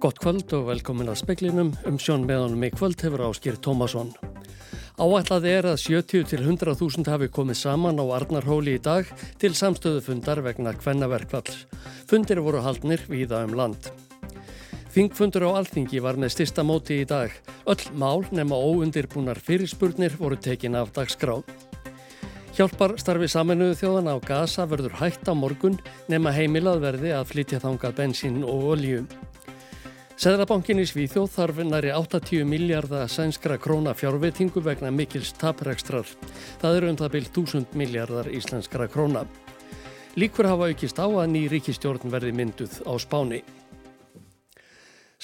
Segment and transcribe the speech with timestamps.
[0.00, 1.74] Gott kvöld og velkomin að speklinum.
[1.84, 4.14] Um sjón meðanum í kvöld hefur áskýr Tómasson.
[4.96, 10.40] Áætlað er að 70 til 100.000 hafi komið saman á Arnarhóli í dag til samstöðufundar
[10.46, 11.66] vegna kvennaverkvalls.
[12.08, 13.90] Fundir voru haldnir víða um land.
[14.96, 17.34] Þingfundur á Alþingi var með stista móti í dag.
[17.68, 21.42] Öll mál nema óundirbúnar fyrirspurnir voru tekin af dagskrá.
[22.56, 25.76] Hjálpar starfi saminuðu þjóðana á gasa verður hægt á morgun
[26.08, 29.04] nema heimilað verði að flytja þangað bensín og olju.
[30.20, 36.04] Seðlabankin í Svíþjóð þarf næri 80 miljardar sænskra króna fjárveitingu vegna mikils taprekstrar.
[36.60, 39.22] Það eru um það byrjt 1000 miljardar íslenskra króna.
[40.20, 43.38] Líkur hafa aukist á að ný ríkistjórn verði mynduð á spáni.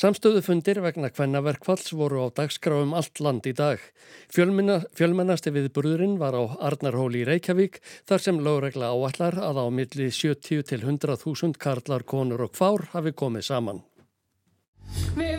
[0.01, 3.83] Samstöðufundir vegna kvennaverkfalls voru á dagskráum allt land í dag.
[4.33, 10.65] Fjölmennasti viðburðurinn var á Arnarhóli í Reykjavík þar sem lögregla áallar að á milli 70
[10.73, 13.85] til 100.000 karlar, konur og kvár hafi komið saman.
[15.17, 15.39] Við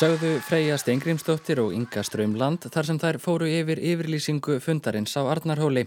[0.00, 5.82] Sögðu Freyja Stengrimsdóttir og Inga Strömland þar sem þær fóru yfir yfirlýsingu fundarins á Arnarhóli.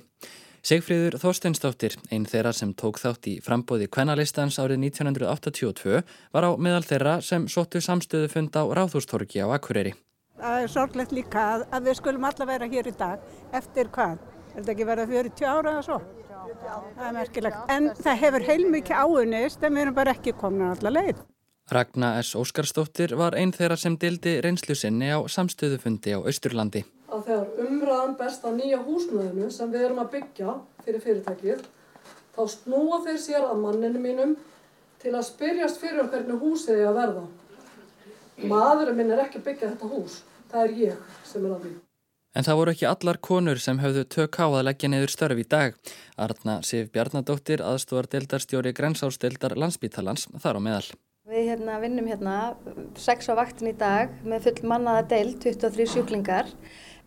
[0.62, 6.84] Sigfríður Þorsteinsdóttir, einn þeirra sem tók þátt í frambóði kvennalistans árið 1982, var á meðal
[6.86, 9.96] þeirra sem sóttu samstöðu fund á Ráðhústorki á Akureyri.
[10.38, 13.28] Það er sorglegt líka að, að við skulum alla vera hér í dag
[13.64, 14.22] eftir hvað?
[14.54, 16.02] Er þetta ekki verið 40 ára eða svo?
[16.62, 17.62] Það er merkilegt.
[17.66, 21.30] En það hefur heilmikið áunist en við erum bara ekki komin að alla leið.
[21.72, 22.36] Ragnar S.
[22.36, 26.82] Óskarsdóttir var einn þeirra sem dildi reynslu sinni á samstöðufundi á Austurlandi.
[27.08, 31.62] Að þegar umræðan best að nýja húsnöðinu sem við erum að byggja fyrir fyrirtækið,
[32.36, 34.36] þá snúa þeir sér að manninu mínum
[35.00, 37.24] til að spyrjast fyrir hvernig húsið er að verða.
[38.52, 40.20] Maðurinn minn er ekki að byggja þetta hús,
[40.52, 41.74] það er ég sem er að því.
[42.34, 45.48] En það voru ekki allar konur sem höfðu tök á að leggja niður störf í
[45.48, 45.76] dag.
[46.18, 50.88] Arna Sif Bjarnadóttir, aðstofar deildarstjóri Grensársdeildar landsbítalans, þar á meðal.
[51.24, 52.38] Við hérna, vinnum hérna
[53.00, 56.50] sex á vaktin í dag með full mannaða deild, 23 sjúklingar.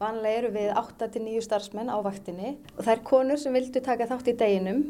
[0.00, 4.31] Vanlega eru við 8-9 starfsmenn á vaktinni og það er konur sem vildu taka þátt
[4.32, 4.81] í deginum.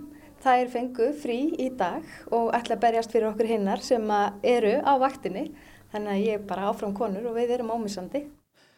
[0.45, 4.07] Það er fengu frí í dag og ætla að berjast fyrir okkur hinnar sem
[4.47, 5.49] eru á vaktinni.
[5.91, 8.23] Þannig að ég er bara áfram konur og við erum ámissandi.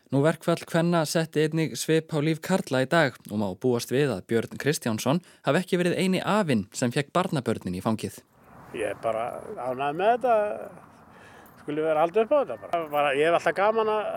[0.09, 4.17] Nú verkfall hvenna setti einnig svip á líf Karla í dag og má búast við
[4.17, 8.23] að Björn Kristjánsson hafi ekki verið eini afinn sem fekk barnabörnin í fangið.
[8.77, 9.25] Ég er bara
[9.57, 10.35] ánægð með þetta,
[11.63, 12.81] skulle vera aldrei upp á þetta bara.
[12.93, 13.13] bara.
[13.17, 14.11] Ég hef alltaf gaman að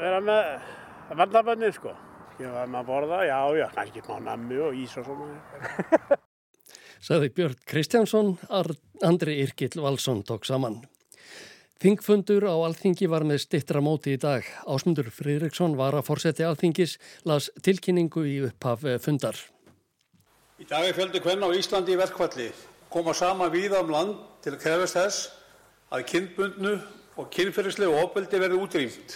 [0.00, 1.94] vera með barnabörnin sko.
[2.40, 6.18] Ég var með að borða, já já, kannski má nammi og ís og svona.
[7.06, 8.36] Saði Björn Kristjánsson,
[9.02, 10.80] Andri Irkill Valsson tók saman.
[11.82, 14.46] Þingfundur á Alþingi var með stittra móti í dag.
[14.70, 16.94] Ásmundur Fridriksson var að fórseti Alþingis,
[17.26, 19.38] las tilkynningu í upphaf fundar.
[20.62, 22.52] Í dag er fjöldu hvenna á Íslandi í verkvalli.
[22.92, 25.28] Koma sama víða um land til að krefast þess
[25.92, 26.72] að kynbundnu
[27.16, 29.14] og kynferðislegu ofbeldi verði útrýmt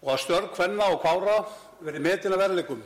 [0.00, 1.36] og að störg hvenna og kvára
[1.84, 2.82] verði metin að verðleikum.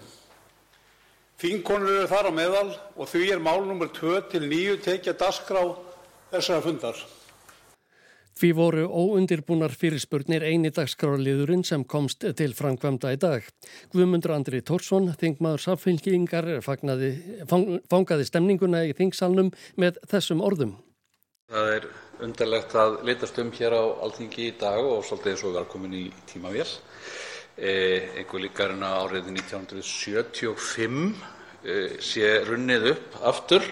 [1.39, 3.91] Fínkonur eru þar á meðal og því er mál nr.
[3.95, 5.63] 2 til 9 tekja dasgrá
[6.33, 6.99] þessara fundar.
[8.35, 13.47] Því voru óundirbúnar fyrirspurnir eini dagskrárliðurinn sem komst til framkvæmda í dag.
[13.93, 20.75] Guðmundur Andri Tórsson, þingmaður samfélkingar, fangaði stemninguna í þingsalnum með þessum orðum.
[21.53, 21.87] Það er
[22.25, 26.05] undarlegt að litast um hér á Alþingi í dag og svolítið eins og velkomin í
[26.31, 26.67] tímavél.
[27.55, 30.97] Einhver líkar en að árið 1975
[31.63, 33.67] eh, sé runnið upp aftur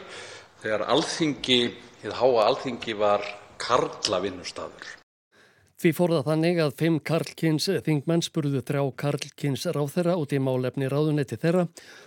[0.63, 1.63] þegar Alþingi,
[2.05, 3.27] hér háa Alþingi var
[3.63, 4.99] karlavinnustadur.
[5.83, 10.87] Því fór það þannig að fimm karlkins þingmenn spurðu þrjá karlkins ráþera út í málefni
[10.87, 11.65] ráðunetti þeirra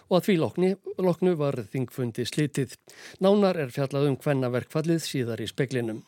[0.07, 2.78] og að því lokni, loknu var þingfundi slítið.
[3.19, 6.06] Nánar er fjallað um hvennaverkfallið síðar í speklinum.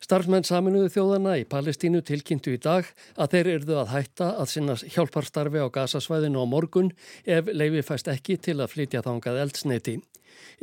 [0.00, 2.86] Starfsmenn saminuðu þjóðana í Palestínu tilkynntu í dag
[3.20, 6.88] að þeir erðu að hætta að sinna hjálparstarfi á gasasvæðinu á morgun
[7.28, 9.98] ef leifi fæst ekki til að flytja þangað eldsneiti.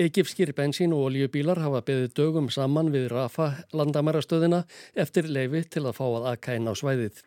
[0.02, 4.64] Egipskir bensín og oljubílar hafa beðið dögum saman við Rafa landamærastöðina
[4.98, 7.22] eftir leifi til að fá að akka inn á svæðið.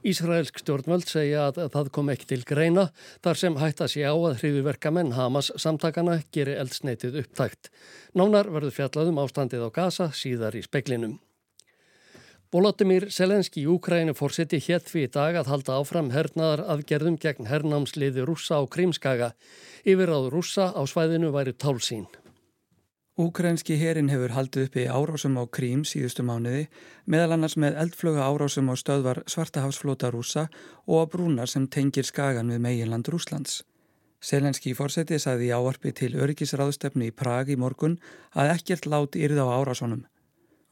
[0.00, 2.88] Ísraelsk stjórnvöld segja að það kom ekki til greina
[3.20, 7.68] þar sem hætta sé á að hriðuverkamenn Hamas samtakana geri eldsneitið upptækt.
[8.16, 11.20] Nánar verður fjallaðum ástandið á gasa síðar í speklinum.
[12.50, 17.46] Volodymyr Selenski í Úkrænu fórseti hétt við í dag að halda áfram hernaðar aðgerðum gegn
[17.46, 19.28] hernámsliði rússa á Krímskaga.
[19.86, 22.08] Yfirráð rússa á svæðinu væri tálsín.
[23.14, 26.66] Úkrænski herin hefur haldið uppi árásum á Krím síðustu mánuði,
[27.06, 30.48] meðal annars með eldflöga árásum á stöðvar svartahafsflóta rússa
[30.90, 33.60] og á brúnar sem tengir skagan við meginland Rúslands.
[34.18, 38.00] Selenski fórseti saði í áarpi til öryggisráðstefnu í Prag í morgun
[38.34, 40.08] að ekkert lát yrði á árásunum.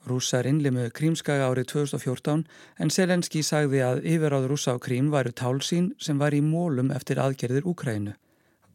[0.09, 2.45] Rússar innlimu Krímskaga árið 2014
[2.83, 7.21] en Selenski sagði að yfiráð rússa á Krím varu tálsín sem var í mólum eftir
[7.23, 8.15] aðgerðir Úkrænu.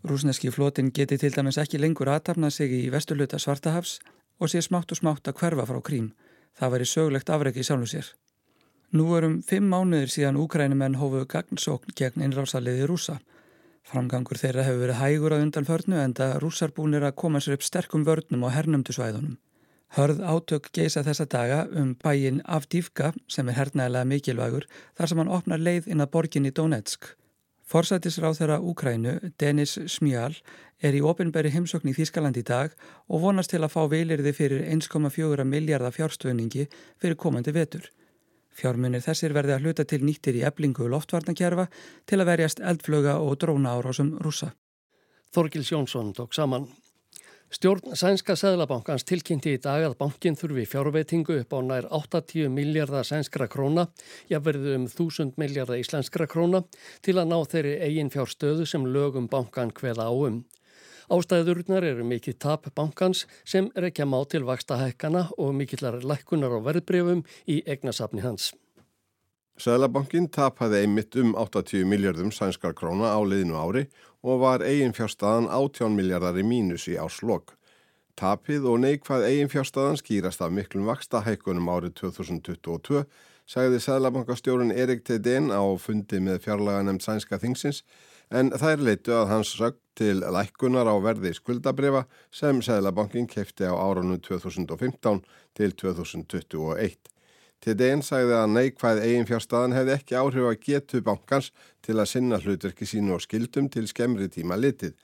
[0.03, 3.99] Rúsneski flotin geti til dæmis ekki lengur aðtapna sig í vesturluta Svartahafs
[4.39, 6.11] og sé smátt og smátt að hverfa frá Krím.
[6.59, 8.09] Það var í sögulegt afregi sjálfu sér.
[8.93, 13.21] Nú erum fimm mánuðir síðan Úkrænumenn hófu gagnsókn gegn innrásaliði rússa.
[13.83, 17.57] Framgangur þeirra hefur verið hægur að undan förnu en það rússar búinir að koma sér
[17.57, 19.39] upp sterkum vörnum á hernumdu svæðunum.
[19.93, 24.65] Hörð átök geisa þessa daga um bæin Avdívka sem er hernægilega mikilvægur
[24.97, 27.11] þar sem hann opnar leið inn að borginni Donetsk.
[27.69, 30.39] Forsætisráð þeirra Úkrænu, Denis Smjál,
[30.81, 32.73] er í ofinberi heimsokn í Þískaland í dag
[33.05, 36.65] og vonast til að fá veilirði fyrir 1,4 miljardar fjárstöðningi
[36.97, 37.85] fyrir komandi vetur.
[38.49, 41.69] Fjármunir þessir verði að hluta til nýttir í eblingu loftvarnakjærfa
[42.09, 44.55] til að verjast eldflöga og dróna árásum rúsa.
[45.33, 46.65] Þorgils Jónsson tók saman.
[47.53, 53.05] Stjórn Sænska Sæðlabankans tilkynnti í dag að bankin þurfi fjárveitingu upp á nær 80 miljardar
[53.05, 53.83] sænskra króna,
[54.31, 56.63] jáverðu um 1000 miljardar íslenskra króna,
[57.05, 60.41] til að ná þeirri eigin fjárstöðu sem lögum bankan hveða áum.
[61.13, 66.57] Ástæðurnar eru mikill tap bankans sem ekki að má til vaksta hækkana og mikillar lækkunar
[66.57, 68.49] á verðbreyfum í egnasafni hans.
[69.61, 73.83] Sæðlabankin tapaði einmitt um 80 miljardum sænskar króna á liðinu ári
[74.25, 77.53] og var eiginfjárstaðan 18 miljardar í mínus í áslokk.
[78.17, 83.05] Tapið og neikvað eiginfjárstaðan skýrast af miklum vaksta hækkunum árið 2022,
[83.45, 87.83] sagði Sæðlabankastjórun Erik Teidén á fundi með fjarlaga nefnd sænska þingsins,
[88.33, 93.77] en þær leitu að hans sög til lækkunar á verði skuldabrefa sem Sæðlabankin kefti á
[93.77, 95.21] árunum 2015
[95.53, 97.12] til 2021.
[97.63, 101.53] TDN sagði að neikvæð eigin fjárstaðan hefði ekki áhrif að getu bankans
[101.85, 104.97] til að sinna hlutverki sínu og skildum til skemmri tíma litið.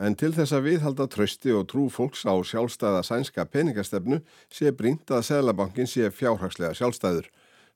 [0.00, 5.10] En til þess að viðhalda trösti og trú fólks á sjálfstæða sænska peningastefnu sé brínt
[5.12, 7.28] að Sælabankin sé fjárhagslega sjálfstæður.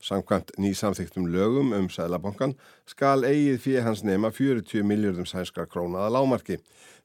[0.02, 2.56] Samkvæmt nýsamþyktum lögum um Sælabankan
[2.88, 6.56] skal eigið fyrir hans nema 40 miljardum sænskar krónaða lámarki.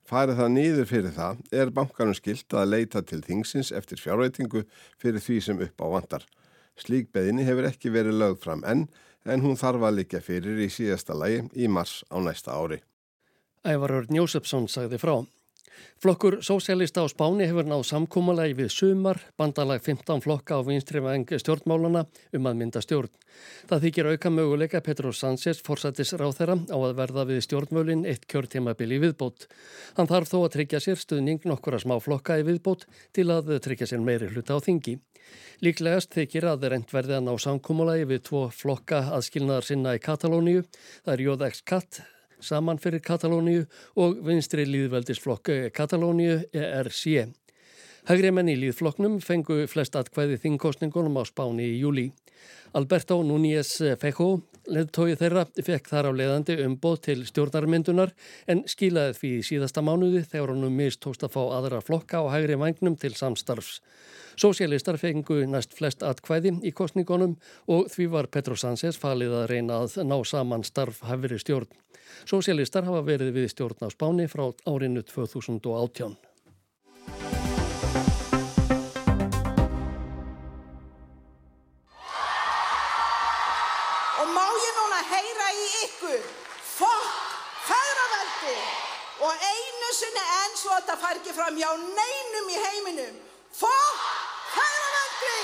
[0.08, 4.64] Farið það niður fyrir það er bankanum skilt að leita til þingsins eftir fjárveitingu
[5.02, 6.24] fyrir því sem upp á vandar.
[6.78, 8.86] Slík beðinni hefur ekki verið lögð fram enn
[9.28, 12.80] en hún þarf að liggja fyrir í síðasta lagi í mars á næsta ári.
[13.68, 15.16] Ævarur Njósefsson sagði frá.
[15.98, 22.04] Flokkur Sósialista á Spáni hefur náð samkómalagi við sumar, bandalag 15 flokka á vinstrifæng stjórnmálana
[22.38, 23.10] um að mynda stjórn.
[23.70, 28.28] Það þykir auka möguleika Petro Sánchez forsættis ráð þeirra á að verða við stjórnmölin eitt
[28.30, 29.48] kjörtímabili viðbót.
[29.98, 32.86] Hann þarf þó að tryggja sér stuðning nokkura smá flokka í viðbót
[33.18, 35.00] til að tryggja sér meiri hluta á þingi.
[35.66, 40.04] Líklegast þykir að þeir reynd verði að ná samkómulagi við tvo flokka aðskilnaðar sinna í
[40.04, 40.62] Katalóníu.
[41.02, 42.04] Það er Jóðæks Katt
[42.44, 43.66] saman fyrir Katalóníu
[43.98, 47.28] og vinstri líðveldisflokk Katalóníu ERC.
[48.08, 52.06] Hægri menn í líðflokknum fengu flest atkvæði þingkostningunum á Spáni í júli.
[52.78, 58.14] Alberto Núñez Fejo, leðtói þeirra, fekk þar á leiðandi umboð til stjórnarmyndunar
[58.52, 62.26] en skilaði því í síðasta mánuði þegar hann um mistóst að fá aðra flokka á
[62.36, 63.82] hægri vagnum til samstarfs.
[64.38, 67.38] Sósialistar fengu næst flest atkvæði í kostningunum
[67.74, 71.72] og því var Petro Sánchez falið að reyna að ná saman starf hafveri stjórn.
[72.30, 76.18] Sósialistar hafa verið við stjórn á Spáni frá árinu 2018.
[90.98, 93.18] það fær ekki fram hjá neinum í heiminum,
[93.54, 94.06] fokk,
[94.56, 95.42] feðraveldi!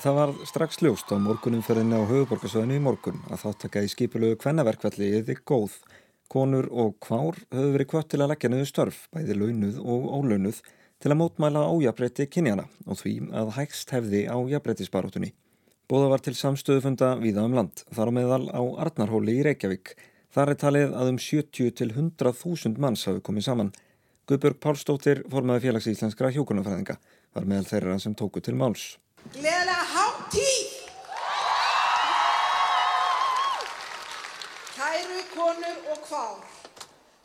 [0.00, 5.08] Það var strax ljóst á morgunumferðinni á höfuborgarsöðinu í morgun að þáttaka í skipulögu kvennaverkvalli
[5.18, 5.74] yfir góð.
[6.30, 10.62] Konur og kvár höfðu verið kvött til að leggja niður störf, bæði launuð og ólaunuð,
[11.02, 15.34] til að mótmæla ájabretti kynjana og því að hægst hefði á jabrettisbaróttunni.
[15.90, 19.96] Bóða var til samstöðufunda víða um land, þar á meðal á Arnarhóli í Reykjavík.
[20.30, 23.72] Þar er talið að um 70 til 100.000 manns hafi komið saman.
[24.30, 26.94] Guðbjörg Pálsdóttir, formaði félags íslenskra hjókunarfræðinga,
[27.34, 28.84] var meðal þeirra sem tóku til máls.
[29.34, 30.68] Gleðilega háttíð!
[34.76, 36.44] Kæru konur og kvár,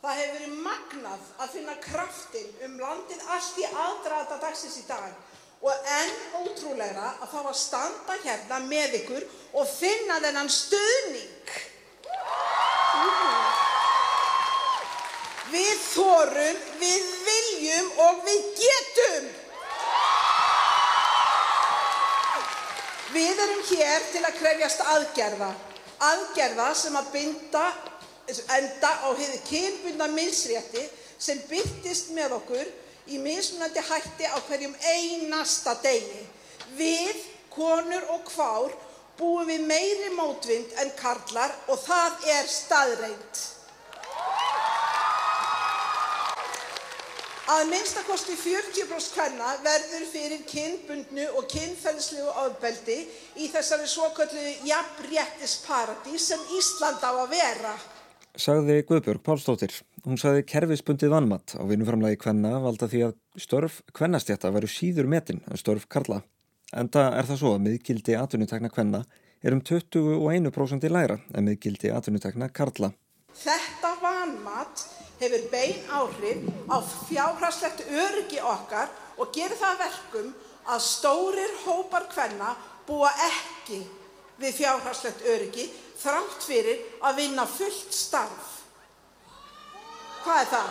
[0.02, 5.06] það hefur verið magnað að finna kraftin um landið allt í aðdraðata dagsins í dag
[5.62, 11.54] og enn ótrúlegra að fá að standa hérna með ykkur og finna þennan stuðning.
[15.52, 19.28] Við þorum, við viljum og við getum.
[23.14, 25.52] Við erum hér til að krefjast aðgerða.
[26.06, 27.66] Aðgerða sem að binda
[28.26, 30.82] enda á hefði kynbunda minnsrétti
[31.18, 32.66] sem byrtist með okkur
[33.06, 36.24] í mismunandi hætti á hverjum einasta degi.
[36.76, 37.22] Við,
[37.54, 38.74] konur og kvár,
[39.16, 43.46] búum við meiri mótvind en karlar og það er staðreind.
[47.46, 52.96] Að minnstakosti 40% hvenna verður fyrir kynbundnu og kynferðslegu ofbeldi
[53.38, 57.76] í þessari svoköllu jafnréttisparadís sem Ísland á að vera.
[58.34, 59.76] Sagði Guðbjörg Pálsdóttir.
[60.02, 63.14] Hún sagði kerfisbundið vannmatt á vinnuframlegi hvenna valda því að
[63.46, 66.24] störf hvennastjætta veru síður metin en störf karla.
[66.74, 69.04] Enda er það svo að miðgildi atvinnutekna hvenna
[69.46, 72.90] er um 21% læra en miðgildi atvinnutekna karla.
[73.38, 76.76] Þetta vannmatt hefur bein áhrif á
[77.08, 80.32] fjárhagslegt öryggi okkar og gerir það verkum
[80.66, 82.54] að stórir hópar hvenna
[82.86, 83.80] búa ekki
[84.40, 85.66] við fjárhagslegt öryggi
[86.00, 88.52] þrátt fyrir að vinna fullt starf.
[90.24, 90.70] Hvað er það?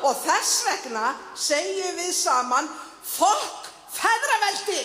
[0.00, 2.70] Og þess vegna segjum við saman
[3.04, 4.80] fokk feðraveldi!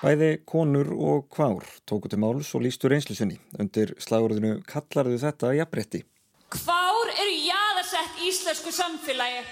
[0.00, 3.34] Bæði konur og kvár tóku til máls og lístu reynslusinni.
[3.60, 6.00] Undir slagurðinu kallarðu þetta jafnbretti.
[6.54, 9.42] Kvár eru jaðarsett íslensku samfélagi.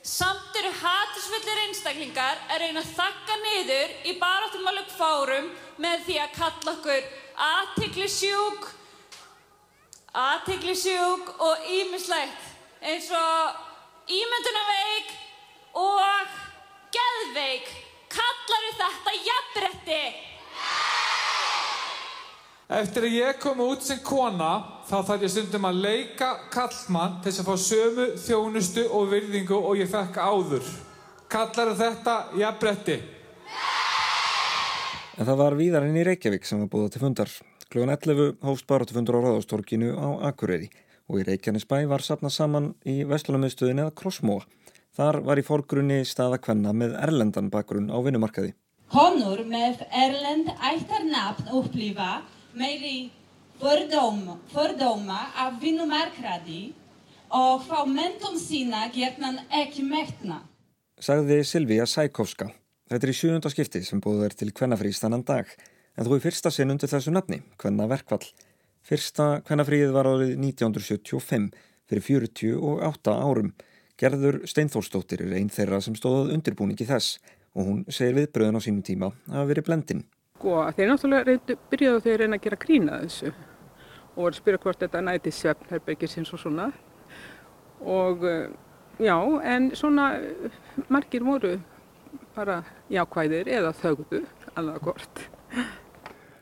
[0.00, 5.52] Samt eru hatisvillir einstaklingar að reyna að þakka niður í baráttumálu kvárum
[5.84, 7.08] með því að kalla okkur
[7.52, 8.68] aðtiklisjúk,
[10.24, 15.12] aðtiklisjúk og ímislegt eins og ímyndunaveik
[15.84, 16.38] og
[16.96, 17.85] geðveik.
[18.16, 20.00] Kallar þetta jafnbretti?
[22.76, 24.52] Eftir að ég kom út sem kona
[24.88, 29.58] þá þarf ég stundum að leika kallmann til þess að fá sömu þjónustu og virðingu
[29.60, 30.72] og ég fekk áður.
[31.30, 32.96] Kallar þetta jafnbretti?
[35.16, 37.30] En það var víðarinn í Reykjavík sem var búið til fundar.
[37.72, 40.68] Klugan 11 hófst barátufundur á Ráðástorkinu á Akureyri
[41.06, 44.42] og í Reykjanesbæ var sapnað saman í Vestlunarmiðstöðin eða Krossmóa.
[44.96, 48.54] Þar var í fórgrunni staða kvenna með erlendan bakgrunn á vinnumarkaði.
[48.88, 52.22] Konur með erlend ættarnafn upplifa
[52.56, 53.10] meiri
[53.60, 56.72] fördóma, fördóma af vinnumarkaði
[57.36, 60.40] og fá mentum sína gerðnan ekki mektna.
[60.96, 62.48] Sagði Silvíja Sækovska.
[62.88, 65.52] Þetta er í sjújunda skipti sem búið er til kvennafrís þannan dag
[65.96, 68.24] en þú í fyrsta sinn undir þessu nafni, Kvenna verkvall.
[68.86, 71.50] Fyrsta kvennafríið var árið 1975
[71.90, 73.52] fyrir 48 árum.
[73.96, 77.16] Gerður Steinþórsdóttir er einn þeirra sem stóðað undirbúningi þess
[77.56, 80.02] og hún segir viðbröðun á sínum tíma að hafa verið blendin.
[80.36, 84.60] Sko, þeir náttúrulega reyndu, byrjaðu þeir reyna að gera grína þessu og voru að spyrja
[84.66, 86.66] hvort þetta næti svefn herbergir sinns og svona
[87.80, 88.26] og
[89.00, 89.16] já,
[89.54, 90.10] en svona
[90.92, 91.54] margir voru
[92.36, 92.60] bara
[92.92, 94.22] jákvæðir eða þögðu
[94.60, 95.24] alveg hvort.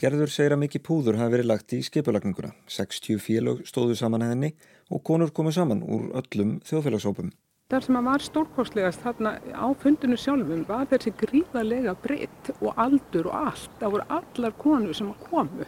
[0.03, 2.51] Gerður segir að mikið púður hafi verið lagt í skipulagninguna.
[2.67, 4.57] 60 félög stóðu saman henni
[4.91, 7.31] og konur komu saman úr öllum þjóðfélagsópum.
[7.73, 13.39] Það sem var stórkostlegast þarna á fundinu sjálfum var þessi gríðarlega breytt og aldur og
[13.39, 13.71] allt.
[13.81, 15.65] Það voru allar konur sem komu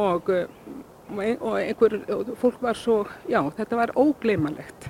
[0.00, 1.96] og, og einhver,
[2.40, 4.88] fólk var svo, já þetta var ógleimalegt.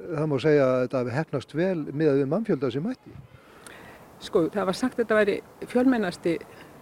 [0.00, 3.12] Það má segja að þetta hefði hefnast vel með við mannfjölda sem mætti.
[4.24, 5.36] Sko það var sagt að þetta væri
[5.68, 6.38] fjölmennasti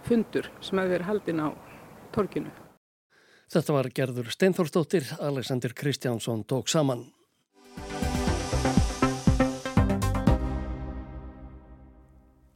[0.07, 1.49] fundur sem hefði verið haldinn á
[2.15, 2.55] torkinu.
[3.51, 7.03] Þetta var gerður Steinþórsdóttir, Alexander Kristjánsson tók saman.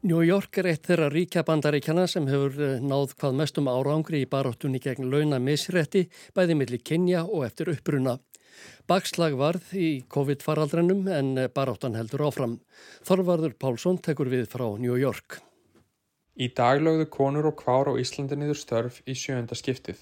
[0.01, 4.79] New York er eitt þeirra ríkja bandaríkjana sem hefur náð hvað mestum árangri í baráttunni
[4.79, 6.05] gegn launa misrætti
[6.37, 8.13] bæði millir Kenya og eftir uppbruna.
[8.87, 12.55] Bakslag varð í COVID-faraldrennum en baráttan heldur áfram.
[13.03, 15.41] Þorvarður Pálsson tekur við frá New York.
[16.39, 19.99] Í dag lögðu konur og kvár á Íslandi niður störf í sjönda skiptið.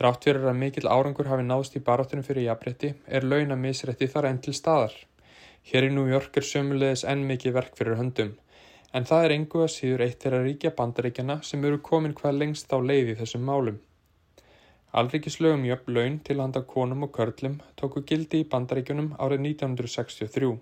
[0.00, 4.32] Þrátt fyrir að mikill árangur hafi náðst í baráttunum fyrir jafnrétti er launa misrætti þar
[4.32, 4.96] enn til staðar.
[5.68, 8.38] Hér í New York er sömulegis enn mikið verk fyrir höndum.
[8.96, 12.72] En það er engu að síður eitt þeirra ríkja bandaríkjana sem eru komin hvað lengst
[12.72, 13.76] á leið í þessum málum.
[14.96, 20.54] Alríkislögum jöfn laun til handa konum og körlum tóku gildi í bandaríkjunum árið 1963.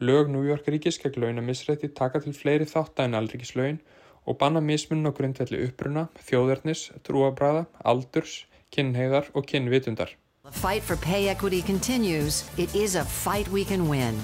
[0.00, 3.80] Lög New York ríkis gegn launamisrætti taka til fleiri þátt en alríkislögin
[4.26, 10.14] og banna mismunum á grundvelli uppruna, þjóðarnis, trúabræða, aldurs, kinnheiðar og kinnvitundar.
[10.44, 12.44] The fight for pay equity continues.
[12.56, 14.22] It is a fight we can win.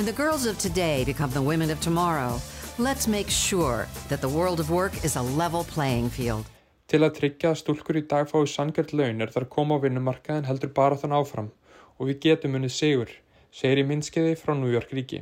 [0.00, 2.40] When the girls of today become the women of tomorrow,
[2.78, 6.46] let's make sure that the world of work is a level playing field.
[6.88, 10.48] Til að tryggja að stúlkur í dag fái sangjart laun er þar koma á vinnumarkaðin
[10.48, 11.52] heldur bara þann áfram
[11.98, 13.12] og við getum unnið sigur,
[13.52, 15.20] segir í minnskeiði frá York ríki.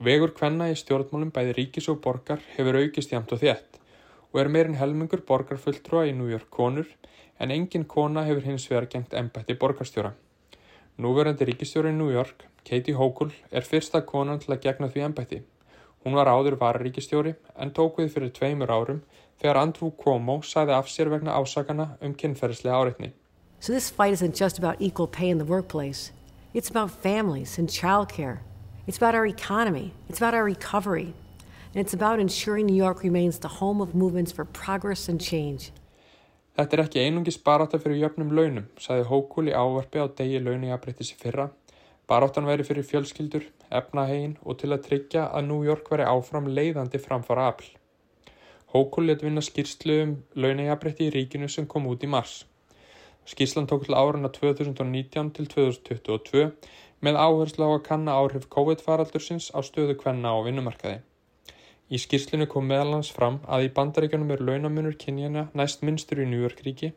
[0.00, 3.82] Vegur kvenna í stjórnmálum bæði ríkis og borgar hefur aukist jæmt og þétt
[4.32, 6.88] og er meirinn helmingur borgarfulltrúa í York konur
[7.36, 10.14] en engin kona hefur hins vegar gengt ennbætti borgarstjóra.
[10.96, 15.42] Núverandi ríkistjóri í York, Katie Hochul, er fyrsta konan til að gegna því ennbætti.
[16.04, 19.00] Hún var áður vararíkistjóri en tók við fyrir tveimur árum
[19.40, 23.12] þegar Andrew Cuomo sæði af sér vegna ásakana um kynferðslega áreitni.
[23.60, 26.12] So this fight isn't just about equal pay in the workplace.
[26.54, 28.38] It's about families and childcare.
[28.86, 29.92] It's about our economy.
[30.08, 31.14] It's about our recovery.
[31.74, 35.72] And it's about ensuring New York remains the home of movements for progress and change.
[36.58, 41.12] Þetta er ekki einungis barátta fyrir jöfnum launum, saði Hókul í ávarfi á degi launingabrættis
[41.14, 41.50] í fyrra.
[42.08, 43.42] Baráttan væri fyrir fjölskyldur,
[43.78, 47.66] efnahegin og til að tryggja að New York veri áfram leiðandi framfara afl.
[48.72, 52.46] Hókul let vinna skýrslu um launingabrætti í ríkinu sem kom út í mars.
[53.28, 56.46] Skýrslan tók til áruna 2019 til 2022
[57.04, 61.02] með áherslu á að kanna áhrif COVID-faraldursins á stöðu kvenna á vinnumarkaði.
[61.92, 66.40] Í skýrslinu kom meðalans fram að í bandaríkjunum er launamunur kynjana næst minnstur í New
[66.40, 66.94] York ríki.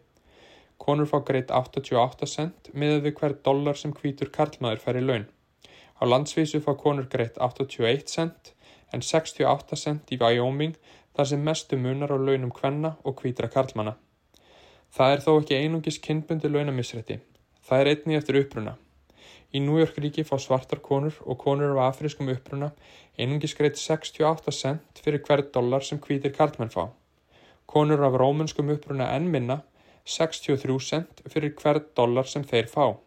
[0.81, 5.27] Konur fá greitt 88 cent miðað við hver dollar sem hvítur karlmaður fær í laun.
[6.01, 8.53] Á landsvísu fá konur greitt 81 cent
[8.91, 10.73] en 68 cent í Wyoming
[11.15, 13.93] þar sem mestu munar á launum kvenna og hvítra karlmana.
[14.91, 17.19] Það er þó ekki einungis kynbundi launamissrætti.
[17.61, 18.73] Það er einni eftir uppruna.
[19.53, 22.71] Í Nújörgríki fá svartar konur og konur af afriskum uppruna
[23.19, 26.88] einungis greitt 68 cent fyrir hver dollar sem hvítir karlmenn fá.
[27.67, 29.61] Konur af rómunskum uppruna enn minna
[30.05, 32.98] 63 cent fyrir hver dollar sem þeir fá.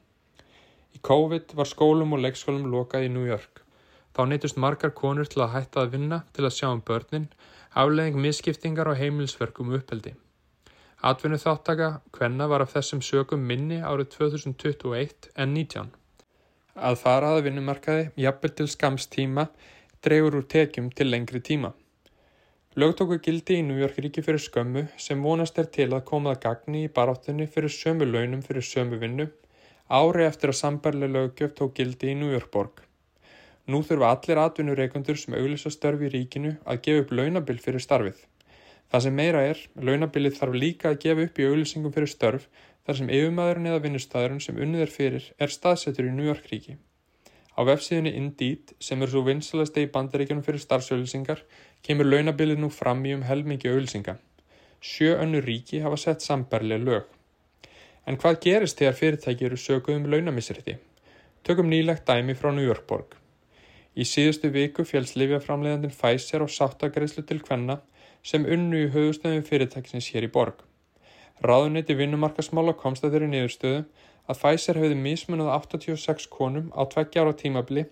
[0.95, 3.63] Í COVID var skólum og leikskólum lokað í New York.
[4.15, 7.27] Þá neytust margar konur til að hætta að vinna til að sjá um börnin,
[7.75, 10.15] afleðing misskiptingar og heimilsverkum uppeldi.
[11.05, 15.91] Atvinnu þáttaka hvenna var af þessum sögum minni árið 2021 en 19.
[16.75, 19.49] Að fara að vinnumarkaði, jafnvel til skamstíma,
[20.07, 21.75] dregur úr tekjum til lengri tíma.
[22.75, 27.45] Lögtóku gildi í Nújörgríki fyrir skömmu sem vonast er til að komað gagni í baráttunni
[27.47, 29.27] fyrir sömu launum fyrir sömu vinnu
[29.99, 32.81] ári eftir að sambarlega lögjöf tók gildi í Nújörgborg.
[33.71, 38.17] Nú þurfa allir atvinnureikundur sem auglisa störfi í ríkinu að gefa upp launabill fyrir starfið.
[38.91, 42.49] Það sem meira er, launabilið þarf líka að gefa upp í auglýsingum fyrir störf
[42.89, 46.75] þar sem yfirmaðurinn eða vinnustæðurinn sem unnið er fyrir er staðsettur í New York ríki.
[47.55, 51.45] Á vefsíðunni Indeed, sem er svo vinsalast í bandaríkjunum fyrir starfsauðlýsingar,
[51.85, 54.17] kemur launabilið nú fram í um helmingi auðlýsinga.
[54.81, 57.11] Sjö önnu ríki hafa sett sambarlega lög.
[58.09, 60.79] En hvað gerist þegar fyrirtæki eru sökuð um launamissriði?
[61.45, 63.17] Tökum nýlegt dæmi frá New York borg.
[63.95, 67.79] Í síðustu viku fjells Livjaframleðandin Pfizer og sáttagreislu til hvenna
[68.25, 70.65] sem unnu í höfustöðum fyrirtækisins hér í borg.
[71.45, 73.85] Ráðuniti vinnumarkasmála komst að þeirri niðurstöðu
[74.25, 77.85] að Pfizer hefði mismunnað 86 konum á tveggja ára tímabli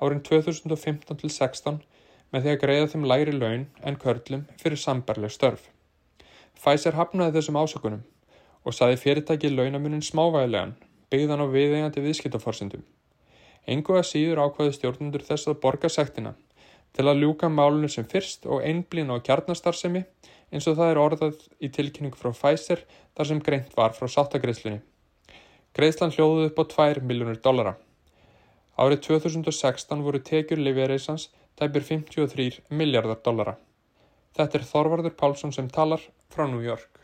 [0.00, 1.80] árin 2015-16
[2.30, 5.66] með því að greiða þeim læri laun en körlum fyrir sambarleg störf.
[6.58, 8.02] Pfizer hafnaði þessum ásökunum
[8.64, 10.76] og saði fyrirtæki launamunin smávægilegan
[11.10, 12.84] byggðan á viðeigandi viðskiptaforsendum.
[13.66, 16.34] Engu að síður ákvaði stjórnundur þess að borga sektina
[16.96, 20.04] til að ljúka málunum sem fyrst og einblín á kjarnastarsemi
[20.50, 22.84] eins og það er orðað í tilkynningu frá Pfizer
[23.16, 24.80] þar sem greint var frá sáttagreðslunni.
[25.76, 27.76] Greðslan hljóðuð upp á 2 miljónur dollara.
[28.80, 31.28] Árið 2016 voru tekjur Liviareysans
[31.60, 33.58] tæpir 53 miljardar dollara.
[34.36, 37.00] Þetta er Þorvardur Pálsson sem talar frá New York.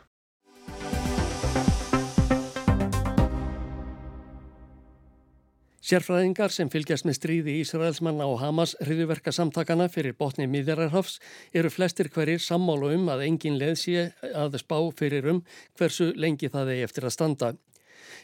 [5.87, 11.13] Sérfræðingar sem fylgjast með stríði Ísraelsmanna og Hamas hriðuverka samtakana fyrir botni miðjararhafs
[11.55, 14.03] eru flestir hverjir sammálu um að engin leð sé
[14.35, 15.39] að spá fyrir um
[15.79, 17.53] hversu lengi það er eftir að standa.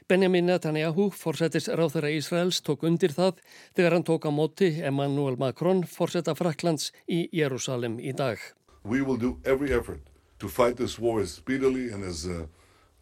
[0.07, 3.39] Benjamin Netanyahu, fórsetis ráþæra Ísraels, tók undir það
[3.75, 8.39] þegar hann tók á móti Emmanuel Macron, fórseta Fraklands í Jérúsalem í dag.
[8.83, 10.01] We will do every effort
[10.39, 12.45] to fight this war as speedily and as, uh,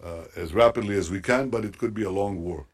[0.04, 2.68] uh, as rapidly as we can, but it could be a long war.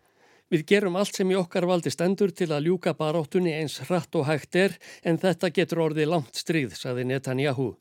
[0.52, 4.28] Við gerum allt sem í okkar valdi stendur til að ljúka baráttunni eins hratt og
[4.28, 7.74] hægt er en þetta getur orðið langt stríð, saði Netanyahu.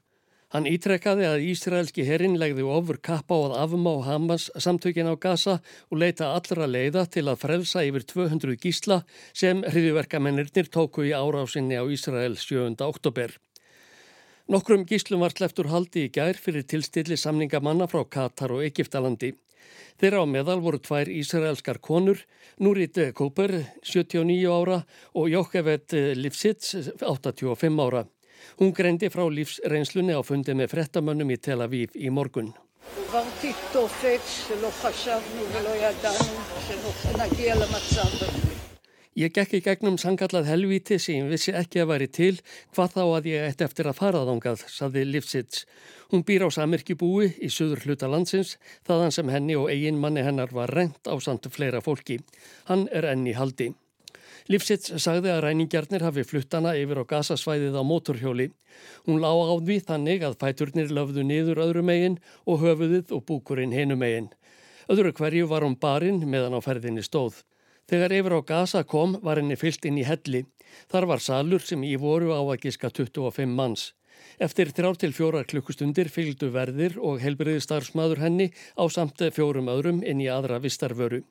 [0.56, 5.58] Hann ítrekkaði að Ísraelski herrin legði ofur kappa á að afmá Hamas samtökin á Gaza
[5.92, 9.02] og leita allra leiða til að frelsa yfir 200 gísla
[9.36, 12.72] sem hriðiverkamennirnir tóku í árásinni á Ísrael 7.
[12.88, 13.36] oktober.
[14.48, 19.34] Nokkrum gíslum var sleftur haldi í gær fyrir tilstilli samningamanna frá Katar og Egiptalandi.
[20.00, 22.24] Þeirra á meðal voru tvær ísraelskar konur,
[22.64, 28.06] Nurit Kóper, 79 ára og Jókevet Lifsits, 85 ára.
[28.58, 32.54] Hún greindi frá lífsreynslunni á fundi með frettamönnum í Tel Aviv í morgun.
[39.16, 42.34] Ég gekk í gegnum sangallað helvíti sem vissi ekki að væri til
[42.76, 45.64] hvað þá að ég ætti eftir að fara þángað, saði Livsits.
[46.12, 50.52] Hún býr á samirkibúi í söður hluta landsins þaðan sem henni og eigin manni hennar
[50.52, 52.20] var rent á samt fleira fólki.
[52.68, 53.72] Hann er enni haldi.
[54.46, 58.44] Livsits sagði að ræningjarnir hafi fluttana yfir á gasasvæðið á mótorhjóli.
[59.08, 63.74] Hún lá á því þannig að fæturnir löfðu niður öðru megin og höfuðið og búkurinn
[63.74, 64.30] hinu megin.
[64.86, 67.42] Öðru hverju var hún barinn meðan á ferðinni stóð.
[67.90, 70.44] Þegar yfir á gasa kom var henni fyllt inn í helli.
[70.86, 73.94] Þar var salur sem í voru á að giska 25 manns.
[74.38, 80.04] Eftir þrjár til fjórar klukkustundir fylgdu verðir og helbriði starfsmaður henni á samt fjórum öðrum
[80.06, 81.24] inn í aðra vistarvöru.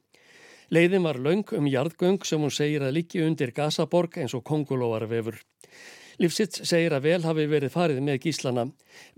[0.73, 5.37] Leiðin var laung um jarðgöng sem hún segir að líki undir Gazaborg eins og kongulóvarvefur.
[6.21, 8.63] Lífsits segir að vel hafi verið farið með gíslana.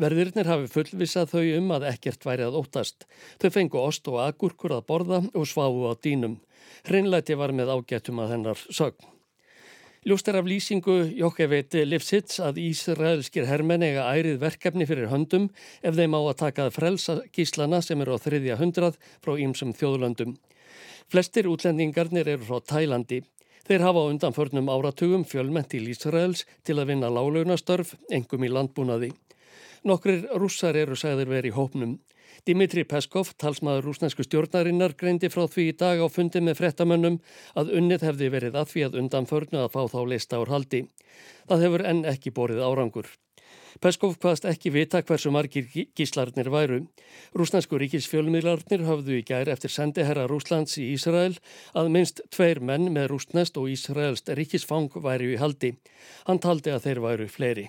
[0.01, 3.05] Verðirnir hafi fullvisað þau um að ekkert væri að óttast.
[3.37, 6.39] Þau fengu ost og agurkur að borða og sváu á dínum.
[6.89, 9.13] Hreinlæti var með ágættum að hennar sögn.
[10.07, 15.49] Ljóst er af lýsingu Jokkeveit Livsits að Ísraelskir hermenn eiga ærið verkefni fyrir höndum
[15.83, 20.37] ef þeim á að takað frelsa gíslana sem eru á þriðja hundrað frá ímsum þjóðlöndum.
[21.07, 23.21] Flestir útlendingarnir eru frá Tælandi.
[23.63, 29.13] Þeir hafa á undanförnum áratugum fjölmennt í Ísraels til að vinna lálaunastörf, engum í landbúnaði.
[29.87, 31.93] Nokkrir rússar eru sagðir verið í hópnum.
[32.43, 37.21] Dimitri Peskov, talsmaður rúsnesku stjórnarinnar, greindi frá því í dag á fundi með frettamönnum
[37.55, 40.83] að unnið hefði verið að því að undanförnu að fá þá lista ár haldi.
[41.47, 43.07] Það hefur enn ekki borið árangur.
[43.83, 46.81] Peskov hvaðst ekki vita hversu margir gíslarnir væru.
[47.37, 51.37] Rúsnansku ríkisfjölmiðlarnir hafðu í gær eftir sendiherra Rúslands í Ísrael
[51.77, 55.75] að minst tveir menn með rúsnest og Ísraelst ríkisfang væri í haldi.
[56.29, 57.67] Hann taldi að þeir væru fleiri.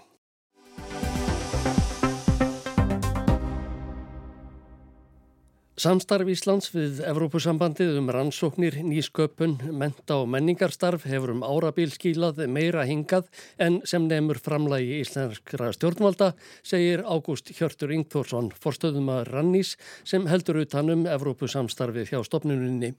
[5.78, 12.82] Samstarf Íslands við Evrópusambandið um rannsóknir, nýsköpun, menta og menningarstarf hefur um árabil skílað meira
[12.88, 13.28] hingað
[13.62, 16.32] en sem nefnur framlægi íslenskra stjórnvalda,
[16.66, 22.96] segir Ágúst Hjörtur Ingþórsson, forstöðum að Rannís sem heldur utanum Evrópusamstarfið hjá stopnuninni.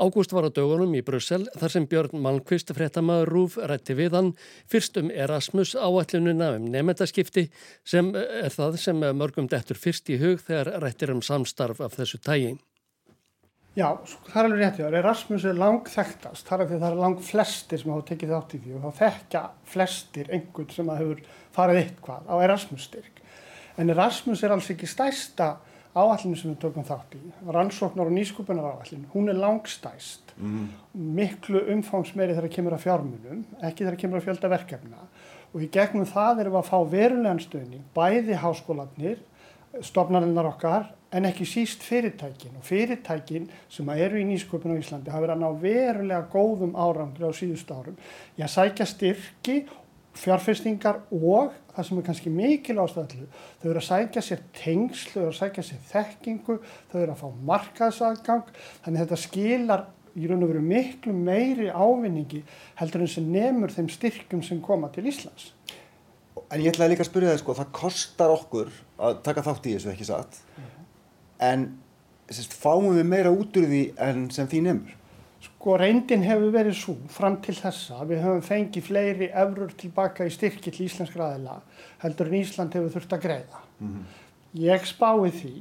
[0.00, 4.30] Ágúst var á dögunum í Brussel þar sem Björn Malmqvist fréttamaður Rúf rætti við hann
[4.72, 7.50] fyrst um Erasmus áallununa um nefndaskipti
[7.84, 12.16] sem er það sem mörgum dettur fyrst í hug þegar rættir um samstarf af þessu
[12.24, 12.54] tægi.
[13.76, 13.92] Já,
[14.32, 14.98] það er alveg réttið.
[15.02, 18.54] Erasmus er lang þekktast, þar er því það er lang flestir sem hafa tekið þátt
[18.56, 19.42] í því og þá þekkja
[19.74, 21.20] flestir einhvern sem hefur
[21.54, 23.20] farið eitthvað á Erasmus styrk.
[23.76, 25.58] En Erasmus er alls ekki stæsta
[25.94, 30.68] áallinu sem við tökum þátt í, rannsóknar og nýskupunar áallinu, hún er langstæst, mm.
[31.18, 35.02] miklu umfangsmeiri þegar það kemur að fjármunum, ekki þegar það kemur að fjölda verkefna
[35.50, 39.18] og í gegnum það erum við að fá verulegan stöðning, bæði háskólanir,
[39.86, 45.24] stofnarinnar okkar, en ekki síst fyrirtækin og fyrirtækin sem eru í nýsköpun á Íslandi hafa
[45.24, 47.96] verið að ná verulega góðum árangri á síðust árum.
[48.38, 49.56] Ég sækja styrki
[50.18, 53.28] fjárfestingar og það sem er kannski mikil ástæðallu,
[53.60, 56.56] þau eru að sækja sér tengsl, þau eru að sækja sér þekkingu,
[56.90, 58.52] þau eru að fá markaðsagang,
[58.84, 59.86] þannig að þetta skilar
[60.18, 62.42] í raun og veru miklu meiri ávinningi
[62.80, 65.52] heldur en sem nefnur þeim styrkum sem koma til Íslands.
[66.50, 69.76] En ég ætlaði líka að spyrja það sko, það kostar okkur að taka þátt í
[69.76, 70.88] þessu ekki satt, mm -hmm.
[71.50, 71.68] en
[72.30, 74.99] sérst, fáum við meira út úr því en sem því nefnur?
[75.40, 80.32] Sko reyndin hefur verið svo fram til þessa við höfum fengið fleiri eurur tilbaka í
[80.32, 81.60] styrki til íslenskra aðila
[82.02, 83.62] heldur en Ísland hefur þurft að greiða.
[83.80, 84.04] Mm -hmm.
[84.60, 85.54] Ég spái því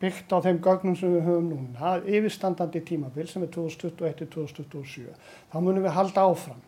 [0.00, 5.14] byggt á þeim gögnum sem við höfum núna yfirstandandi tímabil sem er 2021-2027
[5.52, 6.62] þá munum við halda áfram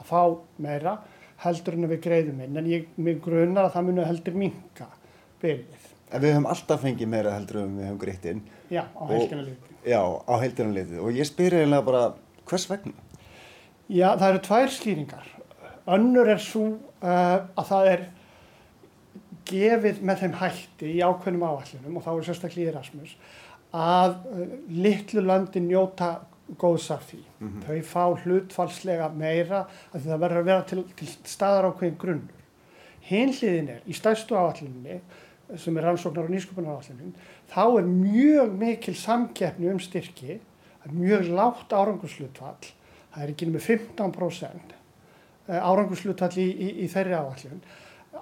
[0.00, 0.22] að fá
[0.58, 0.98] meira
[1.44, 2.88] heldur en við greiðum inn en ég
[3.22, 4.88] grunar að það munum heldur minka
[5.42, 5.84] byrjið.
[6.12, 8.42] En við höfum alltaf fengið meira heldur en við höfum greitt inn.
[8.72, 9.77] Já, á heilkina litið.
[9.88, 12.04] Já, á heilkina litið og ég spyr eiginlega bara
[12.48, 12.94] Hvers vegna?
[13.88, 15.28] Já, það eru tvær skýringar.
[15.88, 18.06] Önnur er svo uh, að það er
[19.48, 23.14] gefið með þeim hætti í ákveðnum áallunum og þá er sérstaklega Erasmus
[23.76, 26.10] að uh, litlu landi njóta
[26.60, 27.22] góðs af því.
[27.38, 27.64] Mm -hmm.
[27.64, 32.44] Þau fá hlutfalslega meira að það verður að vera til, til staðar ákveðin grunnur.
[33.08, 35.00] Hinliðin er í stæstu áallunni
[35.56, 37.14] sem er rannsóknar og nýsköpunar áallunum
[37.48, 40.40] þá er mjög mikil samkeppni um styrki
[40.92, 42.70] mjög lágt árangurslutvall,
[43.12, 44.76] það er ekki með 15%
[45.48, 47.60] árangurslutvall í, í, í þeirri áallun.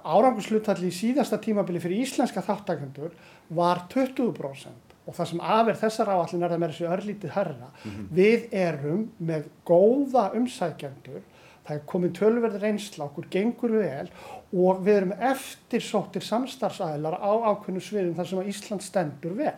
[0.07, 3.15] Árangurslutvall í síðasta tímabili fyrir íslenska þáttakendur
[3.55, 4.83] var 20%.
[5.07, 7.67] og það sem aðverð þessar áallin er það með þessi örlítið herra.
[8.11, 11.21] Við erum með góða umsækjandur,
[11.67, 14.07] það er komin tölverður reynsla, okkur gengur vel
[14.55, 19.57] og við erum eftirsóttir samstarfsæðlar á ákveðnu sviðum þar sem að Ísland stendur vel.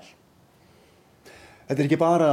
[1.70, 2.30] Þetta er ekki bara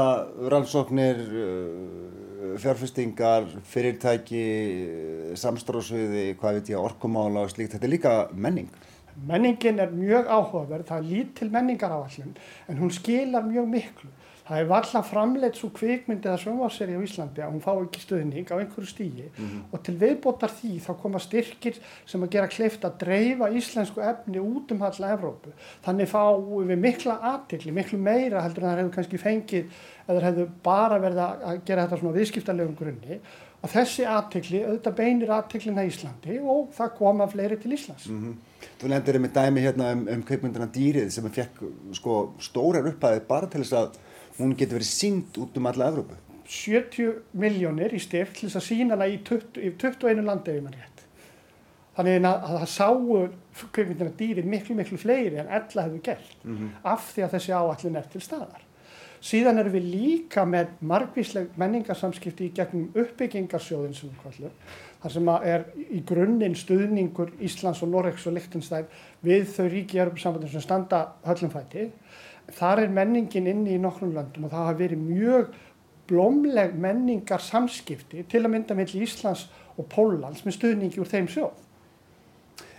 [0.49, 4.45] rannsóknir, uh, fjárfestingar, fyrirtæki,
[5.37, 7.75] samstráðsviði, hvað veit ég, orkumála og slíkt.
[7.75, 8.71] Þetta er líka menning.
[9.29, 12.33] Menningin er mjög áhugaverð, það er lítil menningar áallin
[12.69, 14.11] en hún skilar mjög miklu.
[14.47, 18.47] Það er valla framleitt svo kvikmyndi eða svömmarseri á Íslandi að hún fá ekki stöðning
[18.47, 19.63] á einhverju stígi mm -hmm.
[19.73, 24.39] og til viðbótar því þá koma styrkir sem að gera kleift að dreifa íslensku efni
[24.39, 25.51] út um alla Evrópu.
[25.83, 29.65] Þannig fáum við mikla aðtikli, miklu meira heldur en það hefur kannski fengið
[30.09, 33.21] eða hefur bara verið að gera þetta svona viðskiptarlegum grunni
[33.63, 38.07] og þessi aðtikli, auðvitað beinir aðtiklina í Íslandi og það koma fleiri til Íslands.
[38.09, 38.35] Mm -hmm.
[38.81, 43.47] Þú nefndir með dæmi hérna um, um kveikmyndina dýrið sem fekk sko, stórar upphæði bara
[43.47, 43.99] til þess að
[44.39, 46.19] hún getur verið sínd út um alla Evrópu.
[46.47, 50.63] 70 miljónir í stift til þess að sína hana í, 20, í 21 landi ef
[50.63, 51.03] maður rétt.
[51.97, 53.19] Þannig að, að það sáu
[53.73, 56.71] kveikmyndina dýrið miklu miklu fleiri en ella hefur gert mm -hmm.
[56.85, 58.63] af því að þessi áallin er til staðar.
[59.21, 64.53] Síðan erum við líka með margvísleg menningarsamskipti í gegnum uppbyggingarsjóðin sem við kallum
[65.03, 68.87] þar sem er í grunninn stuðningur Íslands og Norregs og Lichtenstein
[69.25, 71.91] við þau ríki Europasambandin sem standa höllumfæti.
[72.55, 75.55] Þar er menningin inni í nokkrum löndum og það hafa verið mjög
[76.07, 81.65] blómleg menningar samskipti til að mynda melli Íslands og Póllands með stuðningi úr þeim sjóð.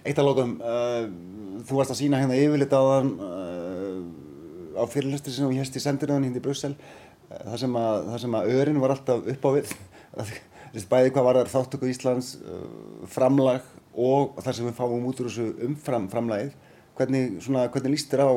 [0.07, 1.07] Eitt að lókum, uh,
[1.67, 5.83] þú varst að sína hérna yfirlit á þann uh, á fyrirlöstur sem við hérst í
[5.83, 9.73] sendiröðun hindi í Brussel uh, þar sem að, að örin var alltaf upp á við
[10.93, 12.37] bæði hvað var þar þáttöku Íslands
[13.11, 16.55] framlag og þar sem við fáum út úr þessu umfram framlagið
[16.97, 18.31] hvernig, svona, hvernig líst þér á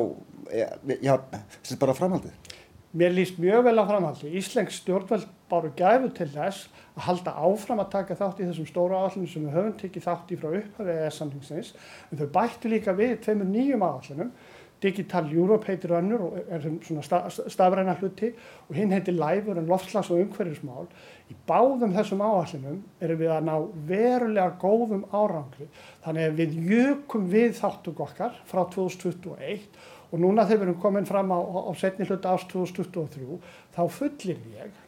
[1.01, 1.15] já,
[1.61, 2.51] þessi bara framhaldið?
[2.91, 4.33] Mér líst mjög vel á framhaldið.
[4.35, 6.65] Íslensk stjórnveld báru gæfu til þess
[6.97, 10.33] að halda áfram að taka þátt í þessum stóra áallinu sem við höfum tekið þátt
[10.33, 11.69] í frá upphafið eða samlingsins.
[12.11, 14.33] En þau bættu líka við tveimur nýjum áallinum.
[14.81, 18.31] Digital Europe heitir önnur og er svona stafræna hluti
[18.67, 20.89] og hinn heitir Læfur en loftslags og umhverfismál.
[21.29, 23.55] Í báðum þessum áallinum erum við að ná
[23.87, 25.69] verulega góðum árangri.
[26.05, 29.69] Þannig að við jökum við þáttuk okkar frá 2021
[30.11, 33.37] og núna þegar við erum komin fram á, á setni hluta ást 2023
[33.75, 34.79] þá fullir ég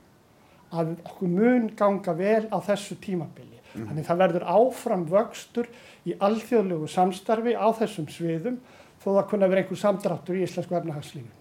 [0.74, 3.60] að okkur mun ganga vel á þessu tímabili.
[3.74, 3.90] Mm.
[3.90, 5.70] Þannig það verður áfram vöxtur
[6.10, 8.58] í alþjóðlegu samstarfi á þessum sviðum
[9.04, 11.32] þó það kunna vera einhver samdráttur í íslensku efnahagslífi.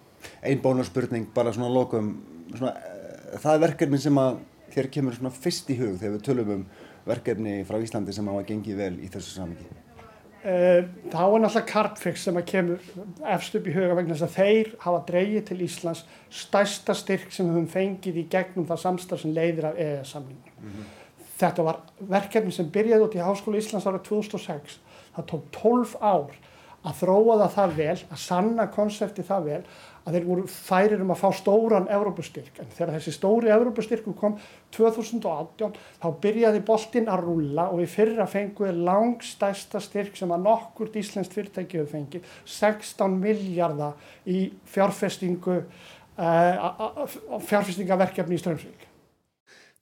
[0.42, 2.14] Einn bónarspurning, bara svona lokum,
[2.54, 4.40] svona, uh, það er verkefni sem að
[4.72, 6.66] þér kemur svona fyrst í hug þegar við tölum um
[7.06, 9.66] verkefni frá Íslandi sem á að gengi vel í þessu samingi.
[10.42, 12.86] Uh, þá er náttúrulega Carbfix sem að kemur
[13.30, 16.00] efst upp í huga vegna þess að þeir hafa dreyið til Íslands
[16.34, 20.56] stærsta styrk sem við höfum fengið í gegnum það samstarf sem leiðir af EES-samlingum.
[20.58, 20.88] Mm -hmm.
[21.42, 21.78] Þetta var
[22.10, 24.80] verkefni sem byrjaði út í Háskóla Íslands ára 2006.
[25.14, 26.34] Það tók 12 ár
[26.82, 29.62] að þróa það það vel, að sanna konsepti það vel
[30.02, 34.34] að þeir voru færir um að fá stóran Evrópustyrk en þegar þessi stóri Evrópustyrku kom
[34.74, 40.98] 2018 þá byrjaði boltinn að rúla og við fyrra fenguði langstæsta styrk sem að nokkurt
[40.98, 43.94] íslenskt fyrirtæki hefur fengið 16 miljardar
[44.26, 47.04] í fjárfestingu uh,
[47.46, 48.88] fjárfestingaverkefni í Strömsvík.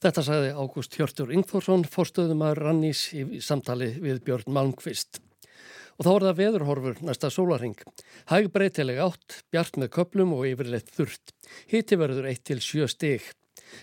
[0.01, 5.21] Þetta sagði Ágúst Hjörtur Ingþórsson fórstöðum að rannís í samtali við Björn Malmqvist.
[5.99, 7.77] Og þá er það veðurhorfur næsta sólaring.
[8.31, 11.35] Hæg breytileg átt, bjart með köplum og yfirleitt þurft.
[11.71, 13.29] Hitti verður 1-7 stig.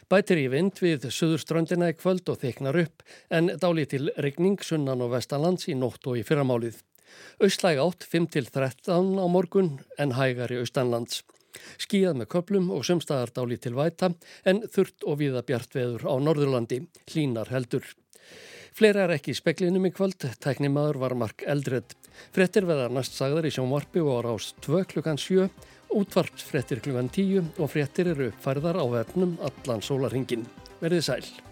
[0.09, 5.05] Bætir í vind við söðurströndina í kvöld og þeknar upp en dáli til regning sunnan
[5.05, 6.83] og vestanlands í nótt og í fyrramálið.
[7.45, 11.23] Östlæg átt 5-13 á morgun en hægar í austanlands.
[11.81, 14.13] Skíðað með köplum og sömstaðar dáli til væta
[14.49, 16.83] en þurft og viða bjart veður á Norðurlandi.
[17.09, 17.87] Hlínar heldur.
[18.79, 21.97] Fleira er ekki í speklinum í kvöld, tæknimaður var Mark Eldred.
[22.31, 25.49] Frettir veða næst sagðar í sjónvarpi og á rás 2 klukkan 7,
[25.99, 30.47] útvarps frettir klukkan 10 og frettir eru uppfærðar á vefnum allan sólarhingin.
[30.79, 31.48] Verðið sæl.